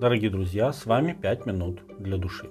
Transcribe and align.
Дорогие 0.00 0.30
друзья, 0.30 0.72
с 0.72 0.86
вами 0.86 1.12
5 1.12 1.44
минут 1.44 1.82
для 1.98 2.16
души. 2.16 2.48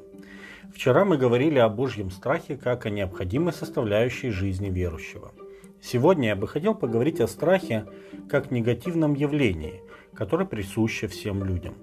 Вчера 0.72 1.03
мы 1.03 1.17
говорили 1.17 1.58
о 1.58 1.67
Божьем 1.67 2.12
страхе 2.12 2.56
как 2.56 2.85
о 2.85 2.92
необходимой 2.92 3.53
составляющей 3.53 4.30
жизни 4.30 4.69
верующего. 4.69 5.32
Сегодня 5.82 6.27
я 6.27 6.35
бы 6.35 6.48
хотел 6.48 6.75
поговорить 6.75 7.20
о 7.20 7.27
страхе 7.27 7.88
как 8.30 8.52
негативном 8.52 9.16
явлении, 9.16 9.82
которое 10.14 10.46
присуще 10.46 11.08
всем 11.08 11.44
людям. 11.44 11.73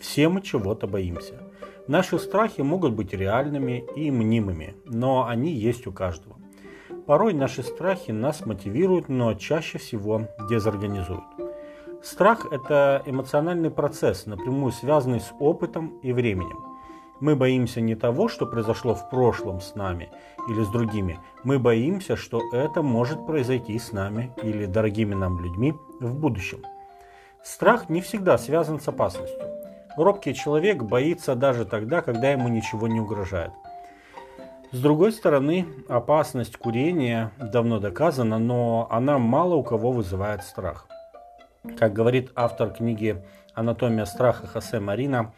Все 0.00 0.28
мы 0.28 0.42
чего-то 0.42 0.86
боимся. 0.86 1.42
Наши 1.88 2.20
страхи 2.20 2.60
могут 2.60 2.92
быть 2.92 3.12
реальными 3.12 3.84
и 3.96 4.12
мнимыми, 4.12 4.76
но 4.84 5.26
они 5.26 5.52
есть 5.52 5.88
у 5.88 5.92
каждого. 5.92 6.36
Порой 7.04 7.34
наши 7.34 7.64
страхи 7.64 8.12
нас 8.12 8.46
мотивируют, 8.46 9.08
но 9.08 9.34
чаще 9.34 9.78
всего 9.78 10.28
дезорганизуют. 10.48 11.24
Страх– 12.02 12.46
это 12.50 13.02
эмоциональный 13.06 13.70
процесс, 13.70 14.26
напрямую 14.26 14.72
связанный 14.72 15.20
с 15.20 15.32
опытом 15.38 15.98
и 16.02 16.12
временем. 16.12 16.64
Мы 17.20 17.34
боимся 17.34 17.80
не 17.80 17.94
того, 17.94 18.28
что 18.28 18.46
произошло 18.46 18.94
в 18.94 19.08
прошлом 19.08 19.60
с 19.60 19.74
нами 19.74 20.10
или 20.48 20.62
с 20.62 20.68
другими. 20.68 21.18
Мы 21.44 21.58
боимся, 21.58 22.14
что 22.14 22.42
это 22.52 22.82
может 22.82 23.26
произойти 23.26 23.78
с 23.78 23.92
нами 23.92 24.32
или 24.42 24.66
дорогими 24.66 25.14
нам 25.14 25.42
людьми 25.42 25.74
в 26.00 26.14
будущем. 26.14 26.62
Страх 27.42 27.88
не 27.88 28.02
всегда 28.02 28.36
связан 28.36 28.80
с 28.80 28.88
опасностью. 28.88 29.40
Робкий 29.96 30.34
человек 30.34 30.82
боится 30.82 31.34
даже 31.34 31.64
тогда, 31.64 32.02
когда 32.02 32.30
ему 32.30 32.48
ничего 32.48 32.86
не 32.86 33.00
угрожает. 33.00 33.52
С 34.72 34.80
другой 34.80 35.12
стороны, 35.12 35.66
опасность 35.88 36.56
курения 36.58 37.32
давно 37.38 37.78
доказана, 37.78 38.38
но 38.38 38.88
она 38.90 39.18
мало 39.18 39.54
у 39.54 39.62
кого 39.62 39.92
вызывает 39.92 40.42
страх. 40.42 40.86
Как 41.74 41.92
говорит 41.92 42.30
автор 42.34 42.70
книги 42.70 43.22
«Анатомия 43.54 44.06
страха» 44.06 44.46
Хосе 44.46 44.80
Марина, 44.80 45.34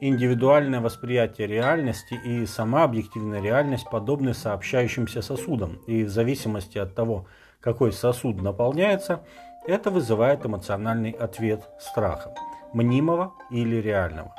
индивидуальное 0.00 0.80
восприятие 0.80 1.46
реальности 1.46 2.14
и 2.14 2.46
сама 2.46 2.84
объективная 2.84 3.40
реальность 3.40 3.90
подобны 3.90 4.34
сообщающимся 4.34 5.22
сосудам, 5.22 5.80
и 5.86 6.04
в 6.04 6.10
зависимости 6.10 6.78
от 6.78 6.94
того, 6.94 7.26
какой 7.60 7.92
сосуд 7.92 8.40
наполняется, 8.40 9.24
это 9.66 9.90
вызывает 9.90 10.46
эмоциональный 10.46 11.10
ответ 11.10 11.68
страха, 11.80 12.34
мнимого 12.72 13.32
или 13.50 13.76
реального. 13.76 14.34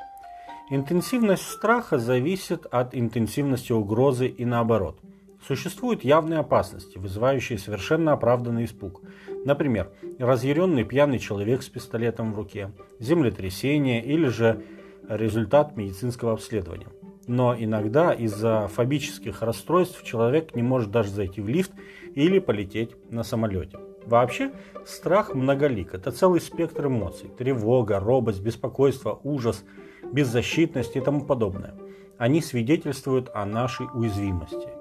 Интенсивность 0.69 1.47
страха 1.47 1.97
зависит 1.97 2.65
от 2.67 2.95
интенсивности 2.95 3.73
угрозы 3.73 4.27
и 4.27 4.45
наоборот– 4.45 4.99
Существуют 5.47 6.03
явные 6.03 6.39
опасности, 6.39 6.97
вызывающие 6.97 7.59
совершенно 7.59 8.13
оправданный 8.13 8.65
испуг. 8.65 9.01
Например, 9.45 9.91
разъяренный 10.17 10.83
пьяный 10.83 11.19
человек 11.19 11.61
с 11.61 11.69
пистолетом 11.69 12.33
в 12.33 12.35
руке, 12.35 12.71
землетрясение 12.99 14.03
или 14.03 14.27
же 14.27 14.63
результат 15.07 15.77
медицинского 15.77 16.33
обследования. 16.33 16.87
Но 17.27 17.55
иногда 17.55 18.11
из-за 18.11 18.67
фобических 18.67 19.43
расстройств 19.43 20.03
человек 20.03 20.55
не 20.55 20.63
может 20.63 20.89
даже 20.89 21.11
зайти 21.11 21.41
в 21.41 21.47
лифт 21.47 21.71
или 22.15 22.39
полететь 22.39 22.95
на 23.11 23.23
самолете. 23.23 23.77
Вообще, 24.07 24.51
страх 24.83 25.35
многолик. 25.35 25.93
Это 25.93 26.11
целый 26.11 26.41
спектр 26.41 26.87
эмоций. 26.87 27.29
Тревога, 27.37 27.99
робость, 27.99 28.41
беспокойство, 28.41 29.19
ужас, 29.23 29.63
беззащитность 30.11 30.95
и 30.95 31.01
тому 31.01 31.23
подобное. 31.23 31.75
Они 32.17 32.41
свидетельствуют 32.41 33.29
о 33.31 33.45
нашей 33.45 33.85
уязвимости– 33.93 34.69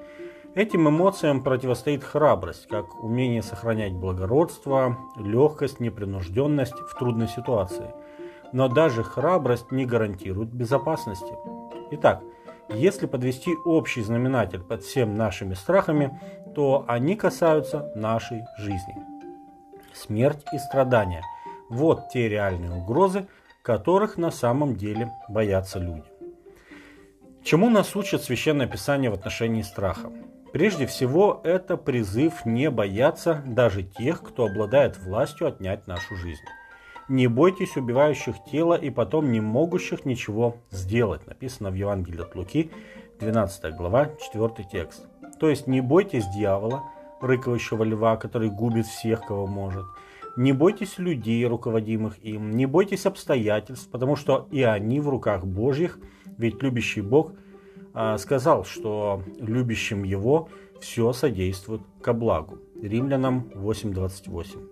Этим 0.55 0.89
эмоциям 0.89 1.43
противостоит 1.43 2.05
храбрость, 2.05 2.69
как 2.69 3.03
умение 3.03 3.43
сохранять 3.43 3.93
благородство, 3.93 4.97
легкость, 5.17 5.81
непринужденность 5.81 6.75
в 6.75 6.97
трудной 6.97 7.27
ситуации. 7.27 7.93
Но 8.53 8.69
даже 8.69 9.03
храбрость 9.03 9.73
не 9.73 9.85
гарантирует 9.85 10.53
безопасности. 10.53 11.35
Итак, 11.91 12.23
если 12.69 13.07
подвести 13.07 13.53
общий 13.65 14.03
знаменатель 14.03 14.61
под 14.61 14.85
всем 14.85 15.17
нашими 15.17 15.55
страхами, 15.55 16.21
то 16.55 16.85
они 16.87 17.17
касаются 17.17 17.91
нашей 17.97 18.45
жизни. 18.57 18.95
Смерть 19.93 20.45
и 20.53 20.59
страдания– 20.59 21.23
вот 21.69 22.11
те 22.13 22.29
реальные 22.29 22.71
угрозы, 22.71 23.27
которых 23.63 24.19
на 24.19 24.31
самом 24.31 24.77
деле 24.77 25.11
боятся 25.29 25.81
люди. 25.81 26.05
Чему 27.43 27.71
нас 27.71 27.97
учит 27.97 28.23
Священное 28.23 28.69
Писание 28.69 29.11
в 29.11 29.15
отношении 29.15 29.63
страха? 29.63 30.13
Прежде 30.55 30.87
всего, 30.87 31.41
это 31.43 31.77
призыв 31.77 32.47
не 32.47 32.71
бояться 32.71 33.43
даже 33.45 33.83
тех, 33.83 34.23
кто 34.23 34.47
обладает 34.47 34.97
властью 34.99 35.49
отнять 35.49 35.89
нашу 35.89 36.15
жизнь. 36.15 36.45
Не 37.09 37.27
бойтесь 37.27 37.77
убивающих 37.77 38.37
тело 38.53 38.75
и 38.75 38.89
потом 38.91 39.33
не 39.33 39.41
могущих 39.41 40.05
ничего 40.05 40.59
сделать, 40.71 41.27
написано 41.27 41.73
в 41.73 41.75
Евангелии 41.75 42.23
от 42.23 42.37
Луки, 42.37 42.71
12 43.19 43.75
глава, 43.75 44.11
4 44.33 44.69
текст. 44.71 45.05
То 45.41 45.51
есть 45.51 45.67
не 45.67 45.81
бойтесь 45.81 46.25
дьявола, 46.29 46.85
рыковающего 47.21 47.83
льва, 47.83 48.17
который 48.17 48.49
губит 48.49 48.87
всех, 48.87 49.23
кого 49.27 49.49
может. 49.49 49.85
Не 50.37 50.53
бойтесь 50.53 50.99
людей, 50.99 51.45
руководимых 51.47 52.25
им, 52.25 52.53
не 52.53 52.67
бойтесь 52.67 53.07
обстоятельств, 53.07 53.91
потому 53.91 54.15
что 54.15 54.47
и 54.53 54.63
они 54.63 55.01
в 55.01 55.09
руках 55.09 55.45
Божьих, 55.45 55.99
ведь 56.39 56.63
любящий 56.63 57.01
Бог– 57.01 57.33
сказал, 58.19 58.65
что 58.65 59.23
любящим 59.39 60.03
его 60.03 60.49
все 60.81 61.13
содействует 61.13 61.83
ко 62.03 62.13
благу. 62.13 62.59
Римлянам 62.83 63.51
8.28. 63.55 64.69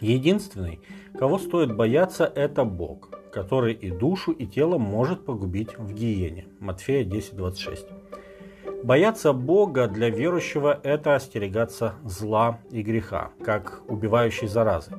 Единственный, 0.00 0.80
кого 1.18 1.38
стоит 1.38 1.74
бояться, 1.74 2.24
это 2.24 2.64
Бог, 2.64 3.10
который 3.32 3.72
и 3.72 3.90
душу, 3.90 4.32
и 4.32 4.46
тело 4.46 4.78
может 4.78 5.24
погубить 5.24 5.78
в 5.78 5.92
гиене. 5.92 6.46
Матфея 6.60 7.04
10.26. 7.04 8.84
Бояться 8.84 9.32
Бога 9.32 9.88
для 9.88 10.10
верующего– 10.10 10.78
это 10.82 11.16
остерегаться 11.16 11.94
зла 12.04 12.60
и 12.70 12.82
греха, 12.82 13.30
как 13.44 13.82
убивающей 13.88 14.46
заразы. 14.46 14.92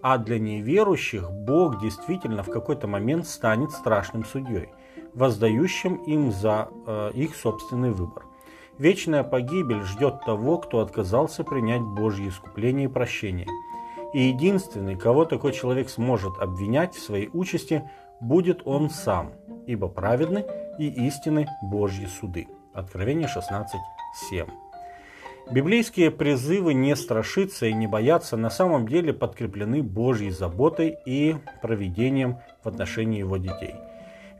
А 0.00 0.18
для 0.18 0.38
неверующих 0.38 1.30
Бог 1.30 1.80
действительно 1.80 2.42
в 2.42 2.50
какой-то 2.50 2.86
момент 2.86 3.26
станет 3.26 3.72
страшным 3.72 4.24
судьей– 4.24 4.68
воздающим 5.16 5.94
им 6.06 6.30
за 6.30 6.68
э, 6.86 7.10
их 7.14 7.34
собственный 7.34 7.90
выбор. 7.90 8.26
Вечная 8.78 9.24
погибель 9.24 9.82
ждет 9.82 10.20
того, 10.26 10.58
кто 10.58 10.80
отказался 10.80 11.42
принять 11.42 11.80
Божье 11.80 12.28
искупление 12.28 12.84
и 12.84 12.92
прощение. 12.92 13.48
И 14.12 14.24
единственный, 14.24 14.94
кого 14.94 15.24
такой 15.24 15.52
человек 15.52 15.88
сможет 15.88 16.38
обвинять 16.38 16.94
в 16.94 17.00
своей 17.02 17.30
участи, 17.32 17.82
будет 18.20 18.60
он 18.66 18.90
сам, 18.90 19.32
ибо 19.66 19.88
праведны 19.88 20.44
и 20.78 20.88
истины 21.06 21.48
Божьи 21.62 22.06
суды. 22.06 22.48
Откровение 22.74 23.26
16.7. 23.26 24.46
Библейские 25.50 26.10
призывы 26.10 26.74
не 26.74 26.94
страшиться 26.94 27.64
и 27.66 27.72
не 27.72 27.86
бояться 27.86 28.36
на 28.36 28.50
самом 28.50 28.86
деле 28.86 29.14
подкреплены 29.14 29.82
Божьей 29.82 30.30
заботой 30.30 30.98
и 31.06 31.36
проведением 31.62 32.36
в 32.62 32.68
отношении 32.68 33.20
его 33.20 33.38
детей– 33.38 33.74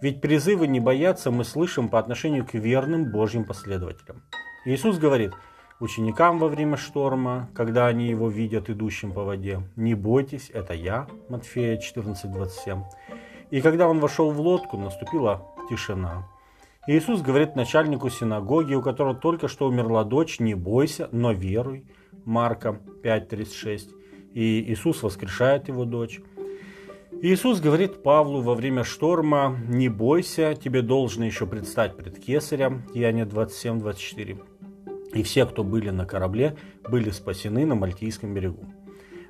ведь 0.06 0.20
призывы 0.20 0.68
не 0.68 0.78
бояться 0.78 1.32
мы 1.32 1.42
слышим 1.42 1.88
по 1.88 1.98
отношению 1.98 2.46
к 2.46 2.54
верным 2.54 3.10
Божьим 3.10 3.44
последователям. 3.44 4.22
Иисус 4.64 4.98
говорит 4.98 5.32
ученикам 5.80 6.38
во 6.38 6.46
время 6.46 6.76
шторма, 6.76 7.50
когда 7.56 7.88
они 7.88 8.06
его 8.06 8.28
видят 8.28 8.70
идущим 8.70 9.10
по 9.10 9.24
воде, 9.24 9.68
«Не 9.74 9.96
бойтесь, 9.96 10.48
это 10.54 10.74
я» 10.74 11.08
Матфея 11.28 11.76
14:27. 11.76 12.84
И 13.50 13.60
когда 13.60 13.88
он 13.88 13.98
вошел 13.98 14.30
в 14.30 14.40
лодку, 14.40 14.76
наступила 14.76 15.42
тишина. 15.68 16.28
Иисус 16.86 17.20
говорит 17.20 17.56
начальнику 17.56 18.08
синагоги, 18.08 18.74
у 18.74 18.82
которого 18.82 19.16
только 19.16 19.48
что 19.48 19.66
умерла 19.66 20.04
дочь, 20.04 20.38
«Не 20.38 20.54
бойся, 20.54 21.08
но 21.10 21.32
веруй» 21.32 21.84
Марка 22.24 22.78
5:36. 23.02 23.90
И 24.34 24.72
Иисус 24.72 25.02
воскрешает 25.02 25.66
его 25.66 25.84
дочь. 25.84 26.20
Иисус 27.22 27.60
говорит 27.60 28.02
Павлу 28.02 28.42
во 28.42 28.54
время 28.54 28.84
шторма, 28.84 29.56
не 29.68 29.88
бойся, 29.88 30.54
тебе 30.54 30.82
должно 30.82 31.24
еще 31.24 31.46
предстать 31.46 31.96
пред 31.96 32.18
кесарем, 32.18 32.82
Иоанне 32.92 33.22
27-24. 33.22 34.42
И 35.14 35.22
все, 35.22 35.46
кто 35.46 35.64
были 35.64 35.88
на 35.88 36.04
корабле, 36.04 36.56
были 36.86 37.08
спасены 37.08 37.64
на 37.64 37.74
Мальтийском 37.74 38.34
берегу. 38.34 38.66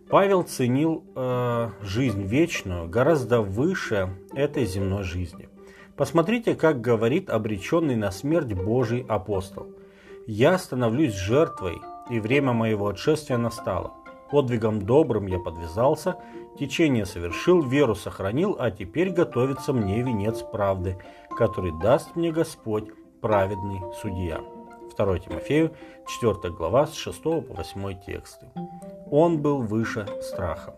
Павел 0.08 0.42
ценил 0.42 1.04
э, 1.14 1.70
жизнь 1.80 2.22
вечную 2.22 2.88
гораздо 2.88 3.40
выше 3.40 4.10
этой 4.34 4.66
земной 4.66 5.04
жизни. 5.04 5.48
Посмотрите, 5.96 6.56
как 6.56 6.80
говорит 6.80 7.30
обреченный 7.30 7.94
на 7.94 8.10
смерть 8.10 8.52
Божий 8.52 9.06
апостол. 9.08 9.68
«Я 10.26 10.58
становлюсь 10.58 11.14
жертвой, 11.14 11.78
и 12.10 12.18
время 12.18 12.52
моего 12.52 12.88
отшествия 12.88 13.38
настало. 13.38 13.94
Подвигом 14.31 14.82
добрым 14.82 15.26
я 15.26 15.38
подвязался, 15.38 16.17
течение 16.58 17.06
совершил, 17.06 17.62
веру 17.62 17.94
сохранил, 17.94 18.56
а 18.58 18.70
теперь 18.70 19.11
готовится 19.11 19.73
мне 19.73 20.02
венец 20.02 20.43
правды, 20.43 20.99
который 21.37 21.73
даст 21.81 22.17
мне 22.17 22.32
Господь, 22.32 22.90
праведный 23.20 23.81
судья. 24.00 24.40
2 24.96 25.19
Тимофею, 25.19 25.73
4 26.20 26.55
глава, 26.55 26.87
с 26.87 26.94
6 26.94 27.23
по 27.23 27.40
8 27.40 28.00
тексты. 28.05 28.46
Он 29.11 29.38
был 29.38 29.62
выше 29.62 30.06
страха. 30.23 30.75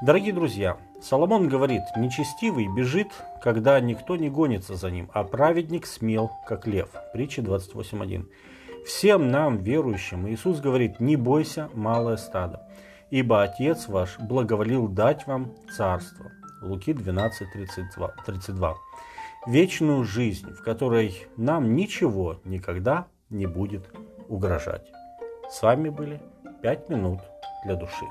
Дорогие 0.00 0.32
друзья, 0.32 0.78
Соломон 1.02 1.48
говорит, 1.48 1.82
нечестивый 1.96 2.68
бежит, 2.68 3.08
когда 3.42 3.80
никто 3.80 4.16
не 4.16 4.30
гонится 4.30 4.76
за 4.76 4.90
ним, 4.90 5.10
а 5.12 5.24
праведник 5.24 5.86
смел, 5.86 6.30
как 6.46 6.66
лев. 6.68 6.88
Притча 7.12 7.42
28.1. 7.42 8.26
Всем 8.84 9.30
нам, 9.30 9.58
верующим, 9.58 10.28
Иисус 10.28 10.60
говорит, 10.60 11.00
не 11.00 11.16
бойся, 11.16 11.68
малое 11.74 12.16
стадо, 12.16 12.62
ибо 13.10 13.42
Отец 13.42 13.88
ваш 13.88 14.18
благоволил 14.18 14.88
дать 14.88 15.26
вам 15.26 15.54
царство. 15.76 16.30
Луки 16.62 16.92
12.32. 16.92 18.74
Вечную 19.46 20.04
жизнь, 20.04 20.52
в 20.52 20.62
которой 20.62 21.26
нам 21.36 21.74
ничего 21.74 22.40
никогда 22.44 23.06
не 23.30 23.46
будет 23.46 23.88
угрожать. 24.28 24.90
С 25.50 25.62
вами 25.62 25.88
были 25.88 26.20
«Пять 26.62 26.88
минут 26.88 27.20
для 27.64 27.76
души». 27.76 28.04